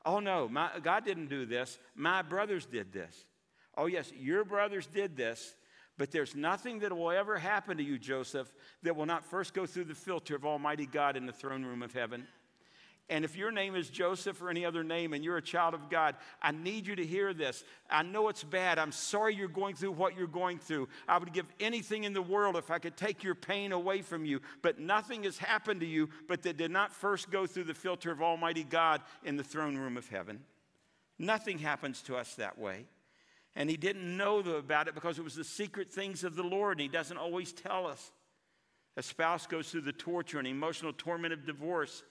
[0.06, 1.78] Oh, no, my, God didn't do this.
[1.94, 3.26] My brothers did this.
[3.76, 5.54] Oh, yes, your brothers did this,
[5.98, 9.66] but there's nothing that will ever happen to you, Joseph, that will not first go
[9.66, 12.26] through the filter of Almighty God in the throne room of heaven.
[13.08, 15.90] And if your name is Joseph or any other name and you're a child of
[15.90, 17.62] God, I need you to hear this.
[17.90, 18.78] I know it's bad.
[18.78, 20.88] I'm sorry you're going through what you're going through.
[21.06, 24.24] I would give anything in the world if I could take your pain away from
[24.24, 24.40] you.
[24.62, 28.10] But nothing has happened to you, but that did not first go through the filter
[28.10, 30.40] of Almighty God in the throne room of heaven.
[31.18, 32.86] Nothing happens to us that way.
[33.54, 36.78] And he didn't know about it because it was the secret things of the Lord,
[36.78, 38.10] and he doesn't always tell us.
[38.96, 42.02] A spouse goes through the torture and emotional torment of divorce.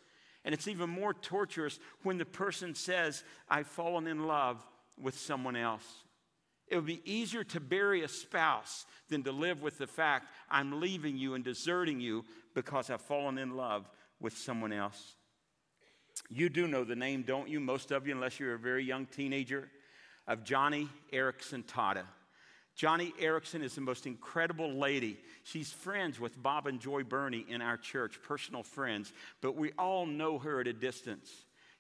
[0.44, 4.66] And it's even more torturous when the person says, I've fallen in love
[5.00, 5.86] with someone else.
[6.68, 10.80] It would be easier to bury a spouse than to live with the fact, I'm
[10.80, 12.24] leaving you and deserting you
[12.56, 15.16] because I've fallen in love with someone else.
[16.30, 17.60] You do know the name, don't you?
[17.60, 19.70] Most of you, unless you're a very young teenager
[20.32, 22.04] of Joni Eareckson Tada.
[22.80, 25.20] Joni Eareckson is the most incredible lady.
[25.44, 30.06] She's friends with Bob and Joy Burney in our church, personal friends, but we all
[30.06, 31.30] know her at a distance.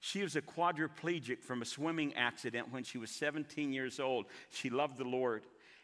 [0.01, 4.25] She was a quadriplegic from a swimming accident when she was 17 years old.
[4.49, 5.43] She loved the Lord.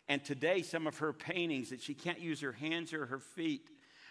[0.10, 3.69] And today, some of her paintings that she can't use her hands or her feet,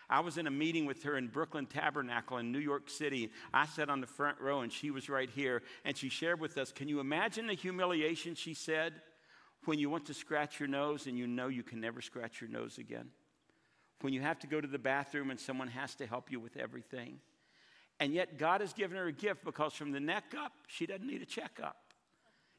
[0.08, 3.30] I was in a meeting with her in Brooklyn Tabernacle in New York City.
[3.52, 5.62] I sat on the front row and she was right here.
[5.84, 8.94] And she shared with us Can you imagine the humiliation, she said,
[9.64, 12.50] when you want to scratch your nose and you know you can never scratch your
[12.50, 13.08] nose again?
[14.00, 16.56] When you have to go to the bathroom and someone has to help you with
[16.56, 17.18] everything.
[17.98, 21.06] And yet, God has given her a gift because from the neck up, she doesn't
[21.06, 21.76] need a checkup.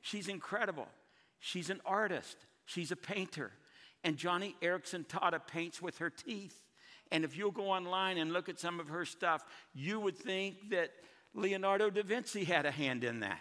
[0.01, 0.87] She's incredible.
[1.39, 3.51] She's an artist, she's a painter.
[4.03, 6.66] And Joni Eareckson Tada paints with her teeth.
[7.11, 9.43] And if you'll go online and look at some of her stuff,
[9.73, 10.91] you would think that
[11.33, 13.39] Leonardo da Vinci had a hand in that.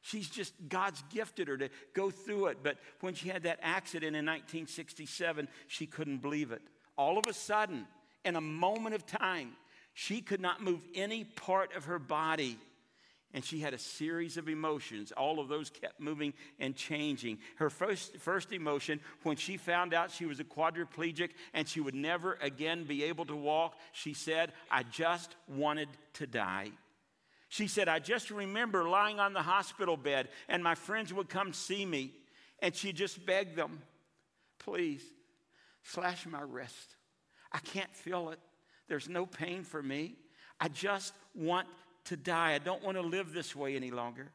[0.00, 2.58] She's just, God's gifted her to go through it.
[2.62, 6.62] But when she had that accident in 1967, she couldn't believe it.
[6.96, 7.86] All of a sudden,
[8.24, 9.52] in a moment of time,
[9.94, 12.58] she could not move any part of her body
[13.34, 15.12] and she had a series of emotions.
[15.12, 17.38] All of those kept moving and changing.
[17.56, 21.94] Her first, first emotion, when she found out she was a quadriplegic and she would
[21.94, 26.70] never again be able to walk, she said, I just wanted to die.
[27.50, 31.52] She said, I just remember lying on the hospital bed and my friends would come
[31.52, 32.12] see me.
[32.60, 33.82] And she just begged them,
[34.58, 35.02] please,
[35.84, 36.96] slash my wrist.
[37.52, 38.40] I can't feel it.
[38.88, 40.16] There's no pain for me.
[40.60, 41.68] I just want
[42.08, 42.54] to die.
[42.54, 44.28] I don't want to live this way any longer.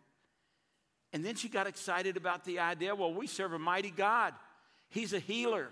[1.11, 4.33] And then she got excited about the idea well, we serve a mighty God,
[4.89, 5.69] He's a healer.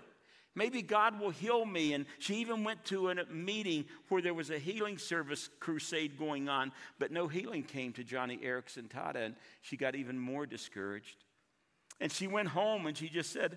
[0.54, 1.94] Maybe God will heal me.
[1.94, 6.50] And she even went to a meeting where there was a healing service crusade going
[6.50, 11.24] on, but no healing came to Joni Eareckson Tada, and she got even more discouraged.
[12.00, 13.56] And she went home and she just said,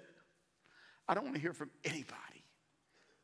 [1.07, 2.15] I don't want to hear from anybody.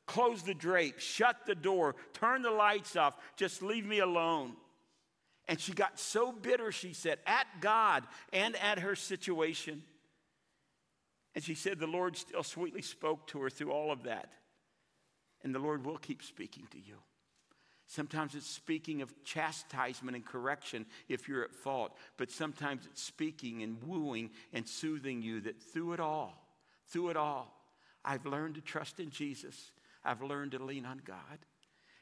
[0.05, 4.53] Close the drape, shut the door, turn the lights off, just leave me alone.
[5.51, 9.83] And she got so bitter, she said, at God and at her situation.
[11.35, 14.29] And she said the Lord still sweetly spoke to her through all of that.
[15.43, 16.95] And the Lord will keep speaking to you.
[17.85, 23.61] Sometimes it's speaking of chastisement and correction if you're at fault, but sometimes it's speaking
[23.61, 26.47] and wooing and soothing you that through it all,
[26.87, 27.53] through it all,
[28.05, 29.73] I've learned to trust in Jesus.
[30.05, 31.39] I've learned to lean on God.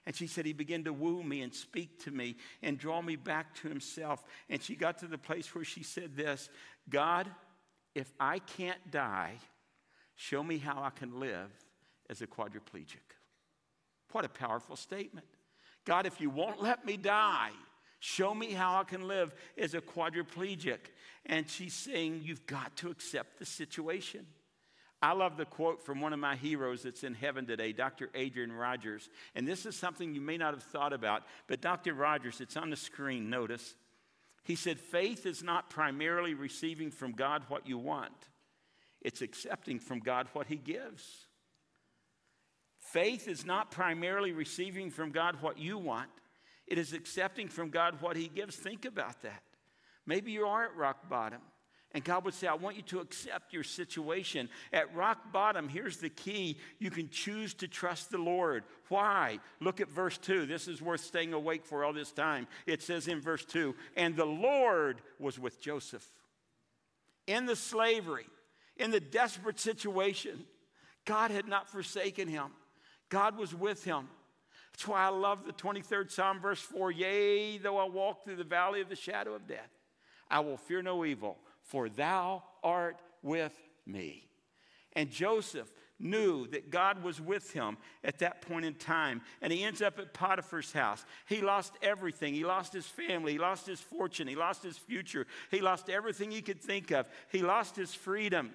[0.09, 3.15] And she said, He began to woo me and speak to me and draw me
[3.15, 4.23] back to Himself.
[4.49, 6.49] And she got to the place where she said this
[6.89, 7.27] God,
[7.93, 9.35] if I can't die,
[10.15, 11.51] show me how I can live
[12.09, 13.05] as a quadriplegic.
[14.11, 15.27] What a powerful statement.
[15.85, 17.51] God, if you won't let me die,
[17.99, 20.79] show me how I can live as a quadriplegic.
[21.27, 24.25] And she's saying, You've got to accept the situation.
[25.01, 28.09] I love the quote from one of my heroes that's in heaven today, Dr.
[28.13, 29.09] Adrian Rogers.
[29.33, 31.93] And this is something you may not have thought about, but Dr.
[31.93, 33.75] Rogers, it's on the screen, notice.
[34.43, 38.11] He said, faith is not primarily receiving from God what you want,
[39.01, 41.27] it's accepting from God what He gives.
[42.79, 46.09] Faith is not primarily receiving from God what you want,
[46.67, 48.55] it is accepting from God what He gives.
[48.57, 49.43] Think about that.
[50.05, 51.41] Maybe you are at rock bottom.
[51.93, 54.47] And God would say, I want you to accept your situation.
[54.71, 58.63] At rock bottom, here's the key you can choose to trust the Lord.
[58.89, 59.39] Why?
[59.59, 60.45] Look at verse 2.
[60.45, 62.47] This is worth staying awake for all this time.
[62.67, 66.05] It says in verse 2 And the Lord was with Joseph
[67.25, 68.27] in the slavery,
[68.77, 70.45] in the desperate situation.
[71.05, 72.51] God had not forsaken him,
[73.09, 74.07] God was with him.
[74.73, 78.43] That's why I love the 23rd Psalm, verse 4 Yea, though I walk through the
[78.43, 79.71] valley of the shadow of death,
[80.29, 81.37] I will fear no evil
[81.69, 83.53] for thou art with
[83.85, 84.27] me.
[84.93, 89.21] And Joseph knew that God was with him at that point in time.
[89.41, 91.05] And he ends up at Potiphar's house.
[91.27, 92.33] He lost everything.
[92.33, 93.33] He lost his family.
[93.33, 94.27] He lost his fortune.
[94.27, 95.27] He lost his future.
[95.51, 97.07] He lost everything he could think of.
[97.31, 98.51] He lost his freedom.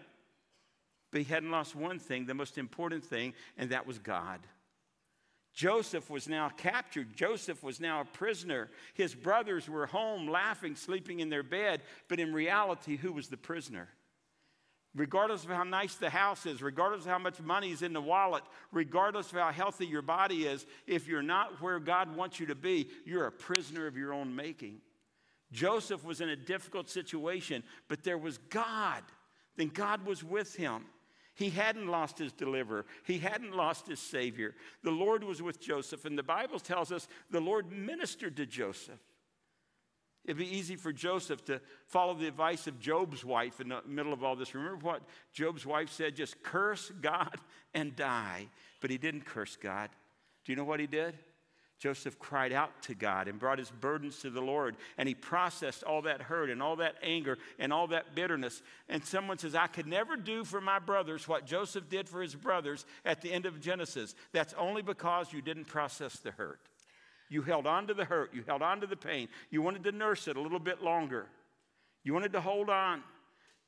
[1.11, 4.41] But he hadn't lost one thing, the most important thing, and that was God.
[5.55, 7.15] Joseph was now captured.
[7.15, 8.69] Joseph was now a prisoner.
[8.95, 11.83] His brothers were home, laughing, sleeping in their bed.
[12.09, 13.89] But in reality, who was the prisoner?
[14.97, 18.01] Regardless of how nice the house is, regardless of how much money is in the
[18.01, 22.47] wallet, regardless of how healthy your body is, if you're not where God wants you
[22.47, 24.81] to be, you're a prisoner of your own making.
[25.53, 29.03] Joseph was in a difficult situation, but there was God.
[29.57, 30.85] Then God was with him.
[31.35, 32.87] He hadn't lost his deliverer.
[33.05, 34.55] He hadn't lost his savior.
[34.83, 39.01] The Lord was with Joseph, and the Bible tells us the Lord ministered to Joseph.
[40.25, 44.13] It'd be easy for Joseph to follow the advice of Job's wife in the middle
[44.13, 44.55] of all this.
[44.55, 46.17] Remember what Job's wife said?
[46.17, 47.37] Just curse God
[47.75, 48.49] and die.
[48.81, 49.91] But he didn't curse God.
[50.45, 51.19] Do you know what he did?
[51.85, 55.83] Joseph cried out to God and brought his burdens to the Lord, and he processed
[55.83, 58.63] all that hurt and all that anger and all that bitterness.
[58.89, 62.35] And someone says, I could never do for my brothers what Joseph did for his
[62.35, 64.15] brothers at the end of Genesis.
[64.33, 66.59] That's only because you didn't process the hurt.
[67.29, 69.93] You held on to the hurt, you held on to the pain, you wanted to
[69.93, 71.27] nurse it a little bit longer,
[72.03, 73.03] you wanted to hold on.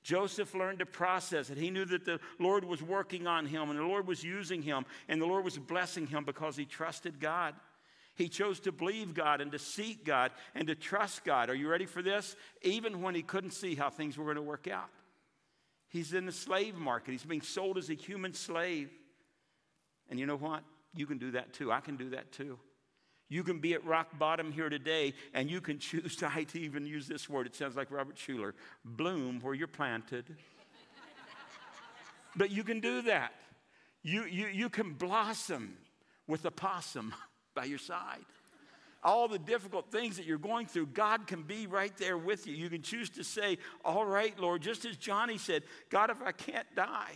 [0.02, 1.59] Joseph learned to process it.
[1.59, 4.87] He knew that the Lord was working on him and the Lord was using him
[5.07, 7.55] and the Lord was blessing him because he trusted God.
[8.16, 11.50] He chose to believe God and to seek God and to trust God.
[11.50, 12.35] Are you ready for this?
[12.62, 14.88] Even when he couldn't see how things were going to work out.
[15.88, 18.90] He's in the slave market, he's being sold as a human slave.
[20.09, 20.62] And you know what?
[20.94, 21.70] You can do that too.
[21.70, 22.59] I can do that too.
[23.29, 26.87] You can be at rock bottom here today, and you can choose to, to even
[26.87, 27.46] use this word.
[27.46, 28.52] It sounds like Robert Schuller
[28.85, 30.24] bloom where you're planted.
[32.35, 33.33] but you can do that.
[34.02, 35.76] You, you, you can blossom
[36.26, 37.14] with a possum
[37.57, 38.25] by your side.
[39.03, 42.55] All the difficult things that you're going through, God can be right there with you.
[42.55, 46.33] You can choose to say, All right, Lord, just as Joni said, God, if I
[46.33, 47.15] can't die,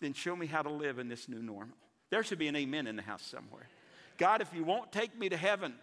[0.00, 1.76] then show me how to live in this new normal.
[2.10, 3.68] There should be an amen in the house somewhere.
[4.18, 5.74] God, if you won't take me to heaven,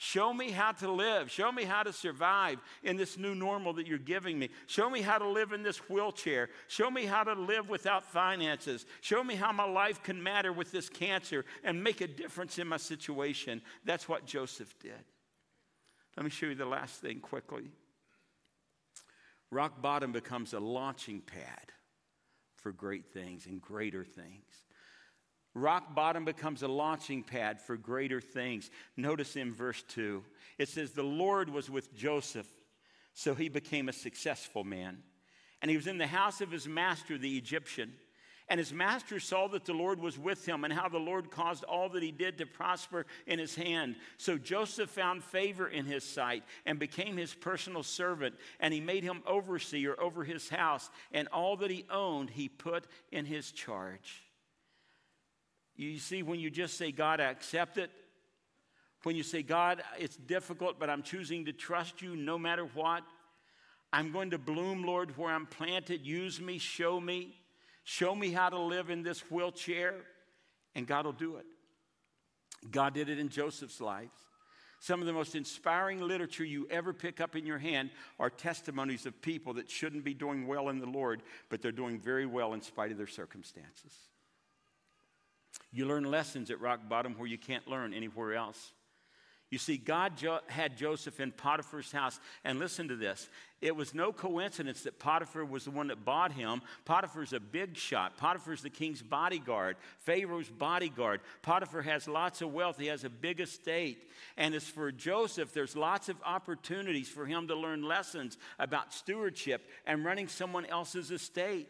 [0.00, 1.28] Show me how to live.
[1.28, 4.48] Show me how to survive in this new normal that you're giving me.
[4.68, 6.50] Show me how to live in this wheelchair.
[6.68, 8.86] Show me how to live without finances.
[9.00, 12.68] Show me how my life can matter with this cancer and make a difference in
[12.68, 13.60] my situation.
[13.84, 14.92] That's what Joseph did.
[16.16, 17.64] Let me show you the last thing quickly.
[19.50, 21.72] Rock bottom becomes a launching pad
[22.54, 24.44] for great things and greater things.
[25.58, 28.70] Rock bottom becomes a launching pad for greater things.
[28.96, 30.24] Notice in verse 2,
[30.58, 32.48] it says, The Lord was with Joseph,
[33.14, 35.02] so he became a successful man.
[35.60, 37.92] And he was in the house of his master, the Egyptian.
[38.50, 41.64] And his master saw that the Lord was with him and how the Lord caused
[41.64, 43.96] all that he did to prosper in his hand.
[44.16, 48.36] So Joseph found favor in his sight and became his personal servant.
[48.58, 50.88] And he made him overseer over his house.
[51.12, 54.22] And all that he owned, he put in his charge.
[55.78, 57.90] You see, when you just say, God, I accept it,
[59.04, 63.04] when you say, God, it's difficult, but I'm choosing to trust you no matter what.
[63.92, 66.04] I'm going to bloom, Lord, where I'm planted.
[66.04, 67.36] Use me, show me.
[67.84, 69.94] Show me how to live in this wheelchair,
[70.74, 71.46] and God will do it.
[72.70, 74.10] God did it in Joseph's life.
[74.80, 79.06] Some of the most inspiring literature you ever pick up in your hand are testimonies
[79.06, 82.52] of people that shouldn't be doing well in the Lord, but they're doing very well
[82.52, 83.92] in spite of their circumstances.
[85.70, 88.72] You learn lessons at rock bottom where you can't learn anywhere else.
[89.50, 92.20] You see, God jo- had Joseph in Potiphar's house.
[92.44, 93.28] And listen to this
[93.60, 96.62] it was no coincidence that Potiphar was the one that bought him.
[96.84, 98.16] Potiphar's a big shot.
[98.16, 101.20] Potiphar's the king's bodyguard, Pharaoh's bodyguard.
[101.42, 104.08] Potiphar has lots of wealth, he has a big estate.
[104.36, 109.66] And as for Joseph, there's lots of opportunities for him to learn lessons about stewardship
[109.86, 111.68] and running someone else's estate.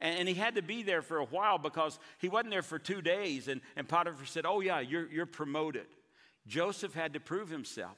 [0.00, 3.00] And, he had to be there for a while because he wasn't there for two
[3.00, 3.48] days.
[3.48, 5.86] And, and Potiphar said, Oh, yeah, you're, you're promoted.
[6.46, 7.96] Joseph had to prove himself.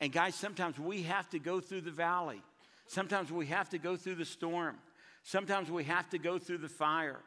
[0.00, 2.42] And guys, sometimes we have to go through the valley.
[2.86, 4.76] Sometimes we have to go through the storm.
[5.22, 7.20] Sometimes we have to go through the fire.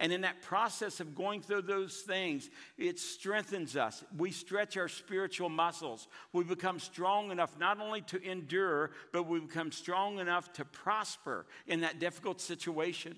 [0.00, 4.04] And in that process of going through those things, it strengthens us.
[4.16, 6.06] We stretch our spiritual muscles.
[6.32, 11.46] We become strong enough not only to endure, but we become strong enough to prosper
[11.66, 13.16] in that difficult situation.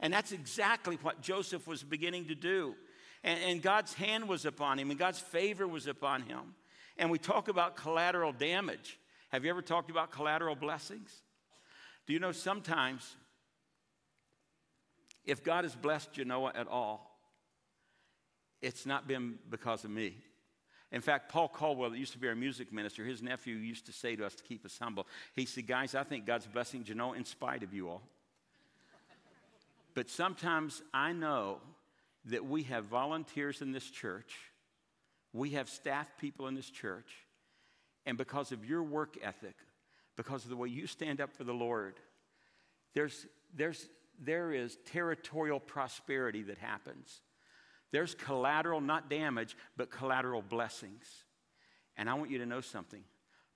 [0.00, 2.74] And that's exactly what Joseph was beginning to do.
[3.22, 6.54] And, and God's hand was upon him, and God's favor was upon him.
[6.96, 8.98] And we talk about collateral damage.
[9.30, 11.10] Have you ever talked about collateral blessings?
[12.06, 13.16] Do you know sometimes
[15.24, 17.18] if God has blessed Genoa at all,
[18.60, 20.16] it's not been because of me.
[20.92, 23.92] In fact, Paul Caldwell, that used to be our music minister, his nephew used to
[23.92, 25.06] say to us to keep us humble.
[25.34, 28.02] He said, Guys, I think God's blessing Genoa in spite of you all.
[29.94, 31.58] But sometimes I know
[32.26, 34.36] that we have volunteers in this church,
[35.32, 37.10] we have staff people in this church,
[38.06, 39.56] and because of your work ethic,
[40.16, 41.94] because of the way you stand up for the Lord,
[42.94, 43.88] there's, there's,
[44.20, 47.20] there is territorial prosperity that happens.
[47.92, 51.04] There's collateral, not damage, but collateral blessings.
[51.96, 53.02] And I want you to know something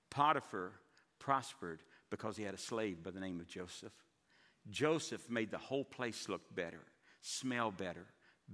[0.09, 0.71] Potiphar
[1.19, 3.93] prospered because he had a slave by the name of Joseph.
[4.69, 6.81] Joseph made the whole place look better,
[7.21, 8.05] smell better,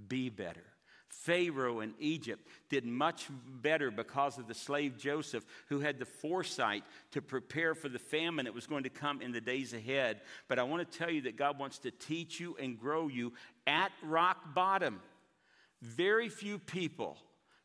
[0.08, 0.64] be better.
[1.08, 3.28] Pharaoh in Egypt did much
[3.60, 8.46] better because of the slave Joseph, who had the foresight to prepare for the famine
[8.46, 10.22] that was going to come in the days ahead.
[10.48, 13.34] But I want to tell you that God wants to teach you and grow you
[13.66, 15.00] at rock bottom.
[15.82, 17.18] Very few people,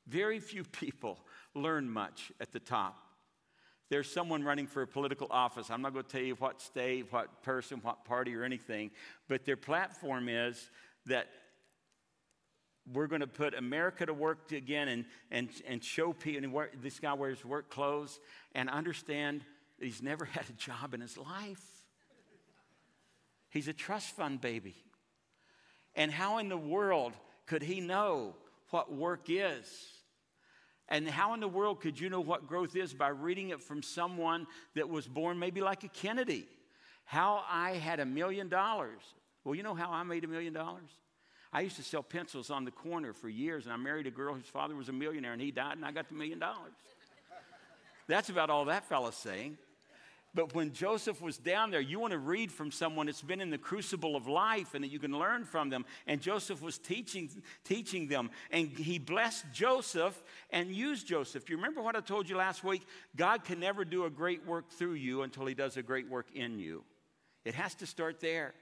[0.07, 1.19] very few people
[1.55, 3.06] learn much at the top.
[3.89, 5.69] There's someone running for a political office.
[5.69, 8.91] I'm not going to tell you what state, what person, what party, or anything,
[9.27, 10.69] but their platform is
[11.05, 11.27] that
[12.93, 16.43] we're going to put America to work again and, and, and show people.
[16.43, 18.19] And this guy wears work clothes
[18.55, 19.43] and understand
[19.79, 21.63] that he's never had a job in his life.
[23.49, 24.75] He's a trust fund baby.
[25.95, 27.13] And how in the world
[27.45, 28.35] could he know
[28.69, 29.96] what work is?
[30.89, 33.83] And how in the world could you know what growth is by reading it from
[33.83, 36.47] someone that was born maybe like a Kennedy?
[37.05, 39.01] How I had a million dollars.
[39.43, 40.89] Well, you know how I made a million dollars?
[41.51, 44.33] I used to sell pencils on the corner for years, and I married a girl
[44.33, 46.73] whose father was a millionaire, and he died, and I got the million dollars.
[48.07, 49.57] That's about all that fella's saying.
[50.37, 53.49] But when Joseph was down there, you want to read from someone that's been in
[53.49, 55.83] the crucible of life and that you can learn from them.
[56.05, 57.27] And Joseph was teaching,
[57.63, 58.29] teaching them.
[58.51, 60.21] And he blessed Joseph
[60.51, 61.49] and used Joseph.
[61.49, 62.83] You remember what I told you last week?
[63.15, 66.27] God can never do a great work through you until he does a great work
[66.35, 66.83] in you.
[67.43, 68.53] It has to start there.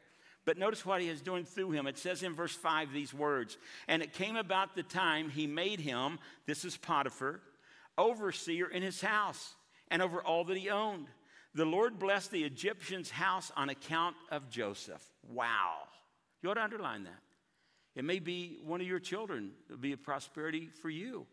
[0.46, 1.88] But notice what he is doing through him.
[1.88, 3.58] It says in verse 5 these words
[3.90, 7.42] And it came about the time he made him, this is Potiphar,
[7.98, 9.56] overseer in his house
[9.92, 11.08] and over all that he owned.
[11.56, 15.02] The Lord blessed the Egyptian's house on account of Joseph.
[15.32, 15.76] Wow.
[16.44, 17.22] You ought to underline that.
[17.96, 21.26] It may be one of your children, it'll be a prosperity for you.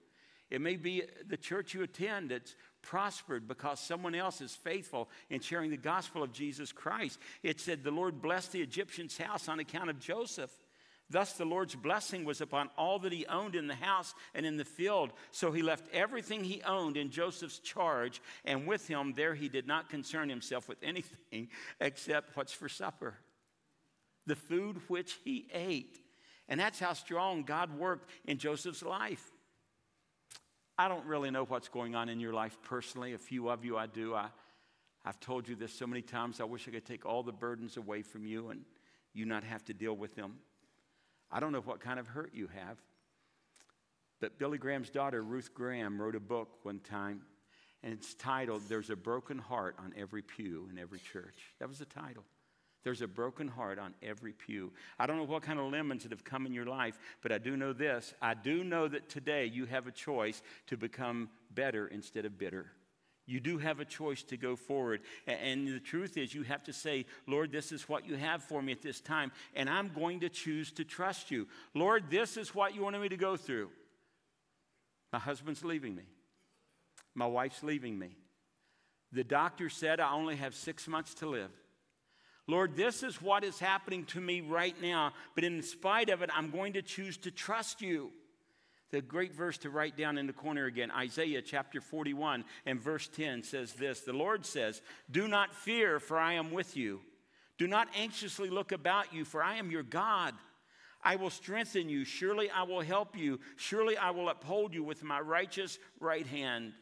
[0.49, 5.41] It may be the church you attend that's prospered because someone else is faithful in
[5.41, 7.19] sharing the gospel of Jesus Christ.
[7.43, 10.51] It said, The Lord blessed the Egyptian's house on account of Joseph.
[11.13, 14.57] Thus, the Lord's blessing was upon all that he owned in the house and in
[14.57, 15.13] the field.
[15.31, 19.67] So he left everything he owned in Joseph's charge, and with him there he did
[19.67, 21.49] not concern himself with anything
[21.81, 23.15] except what's for supper
[24.27, 25.99] the food which he ate.
[26.49, 29.25] And that's how strong God worked in Joseph's life.
[30.79, 33.15] I don't really know what's going on in your life personally.
[33.15, 34.15] A few of you I do.
[34.15, 34.29] I,
[35.05, 36.41] I've told you this so many times.
[36.41, 38.65] I wish I could take all the burdens away from you and
[39.13, 40.35] you not have to deal with them.
[41.33, 42.77] I don't know what kind of hurt you have.
[44.21, 47.23] But Billy Graham's daughter, Ruth Graham, wrote a book one time,
[47.83, 51.35] and it's titled, There's a Broken Heart on Every Pew in Every Church.
[51.59, 52.23] That was the title.
[52.85, 54.73] There's a broken heart on every pew.
[54.99, 57.39] I don't know what kind of lemons that have come in your life, but I
[57.39, 58.13] do know this.
[58.21, 62.73] I do know that today you have a choice to become better instead of bitter.
[63.27, 65.01] You do have a choice to go forward.
[65.27, 68.61] And the truth is, you have to say, Lord, this is what you have for
[68.61, 71.47] me at this time, and I'm going to choose to trust you.
[71.75, 73.71] Lord, this is what you wanted me to go through.
[75.13, 76.05] My husband's leaving me,
[77.15, 78.17] my wife's leaving me.
[79.13, 81.51] The doctor said I only have six months to live.
[82.49, 86.31] Lord, this is what is happening to me right now, but in spite of it,
[86.35, 88.11] I'm going to choose to trust you.
[88.93, 93.09] The great verse to write down in the corner again, Isaiah chapter 41 and verse
[93.09, 97.01] 10 says this The Lord says, Do not fear, for I am with you.
[97.57, 100.35] Do not anxiously look about you, for I am your God.
[101.03, 102.05] I will strengthen you.
[102.05, 103.41] Surely I will help you.
[103.57, 106.75] Surely I will uphold you with my righteous right hand.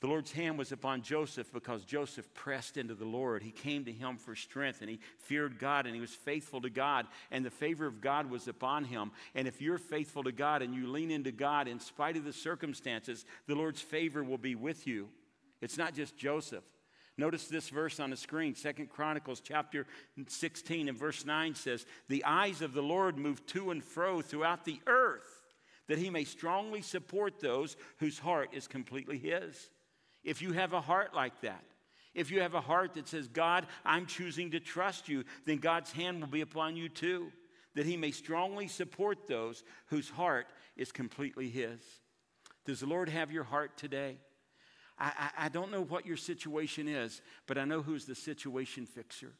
[0.00, 3.42] The Lord's hand was upon Joseph because Joseph pressed into the Lord.
[3.42, 6.70] He came to him for strength and he feared God and he was faithful to
[6.70, 9.12] God, and the favor of God was upon him.
[9.34, 12.32] And if you're faithful to God and you lean into God in spite of the
[12.32, 15.08] circumstances, the Lord's favor will be with you.
[15.60, 16.64] It's not just Joseph.
[17.18, 19.86] Notice this verse on the screen, Second Chronicles chapter
[20.26, 24.64] 16 and verse 9 says, The eyes of the Lord move to and fro throughout
[24.64, 25.42] the earth,
[25.88, 29.68] that he may strongly support those whose heart is completely his.
[30.24, 31.64] If you have a heart like that,
[32.14, 35.92] if you have a heart that says, God, I'm choosing to trust you, then God's
[35.92, 37.30] hand will be upon you too,
[37.74, 40.46] that He may strongly support those whose heart
[40.76, 41.80] is completely His.
[42.66, 44.18] Does the Lord have your heart today?
[44.98, 48.86] I, I, I don't know what your situation is, but I know who's the situation
[48.86, 49.32] fixer.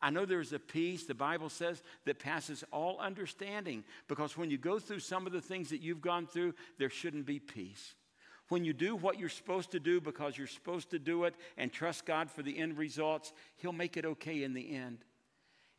[0.00, 4.58] I know there's a peace, the Bible says, that passes all understanding because when you
[4.58, 7.94] go through some of the things that you've gone through, there shouldn't be peace.
[8.48, 11.72] When you do what you're supposed to do because you're supposed to do it and
[11.72, 14.98] trust God for the end results, He'll make it okay in the end.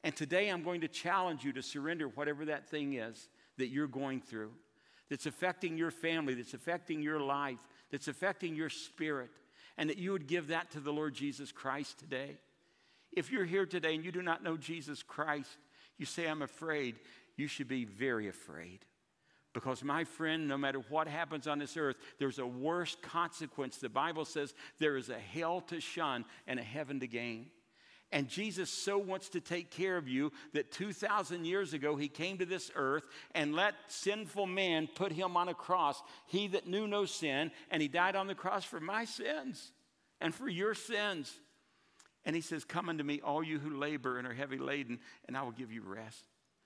[0.04, 3.88] And today I'm going to challenge you to surrender whatever that thing is that you're
[3.88, 4.52] going through,
[5.10, 7.60] that's affecting your family, that's affecting your life,
[7.92, 9.32] that's affecting your spirit,
[9.78, 12.38] and that you would give that to the Lord Jesus Christ today.
[13.14, 15.58] If you're here today and you do not know Jesus Christ,
[15.98, 16.98] you say, I'm afraid,
[17.36, 18.86] you should be very afraid.
[19.58, 23.78] Because, my friend, no matter what happens on this earth, there's a worse consequence.
[23.78, 27.48] The Bible says there is a hell to shun and a heaven to gain.
[28.12, 32.38] And Jesus so wants to take care of you that 2,000 years ago he came
[32.38, 36.04] to this earth and let sinful man put him on a cross.
[36.28, 39.72] He that knew no sin, and he died on the cross for my sins
[40.22, 41.34] and for your sins.
[42.26, 45.36] And he says, Come unto me, all you who labor and are heavy laden, and
[45.36, 46.28] I will give you rest.